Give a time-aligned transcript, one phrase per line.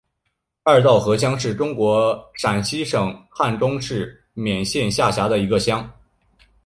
[0.63, 5.87] 二道河乡是中国陕西省汉中市勉县下辖的一个乡。